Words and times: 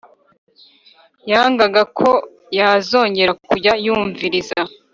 yangaga 1.31 1.81
ko 1.97 2.09
yazongera 2.57 3.31
kujya 3.47 3.73
yumviriza 3.85 4.59